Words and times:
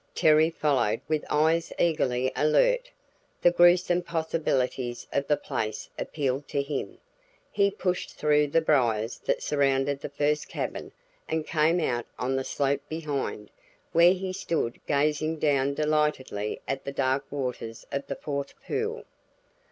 Terry 0.15 0.49
followed 0.49 0.99
with 1.07 1.23
eyes 1.29 1.71
eagerly 1.77 2.31
alert; 2.35 2.89
the 3.39 3.51
gruesome 3.51 4.01
possibilities 4.01 5.05
of 5.13 5.27
the 5.27 5.37
place 5.37 5.91
appealed 5.95 6.47
to 6.47 6.63
him. 6.63 6.97
He 7.51 7.69
pushed 7.69 8.15
through 8.15 8.47
the 8.47 8.61
briars 8.61 9.19
that 9.25 9.43
surrounded 9.43 9.99
the 10.01 10.09
first 10.09 10.47
cabin 10.49 10.91
and 11.29 11.45
came 11.45 11.79
out 11.79 12.07
on 12.17 12.35
the 12.35 12.43
slope 12.43 12.81
behind, 12.89 13.51
where 13.91 14.13
he 14.13 14.33
stood 14.33 14.81
gazing 14.87 15.37
down 15.37 15.75
delightedly 15.75 16.61
at 16.67 16.83
the 16.83 16.91
dark 16.91 17.31
waters 17.31 17.85
of 17.91 18.07
the 18.07 18.15
fourth 18.15 18.55
pool. 18.65 19.03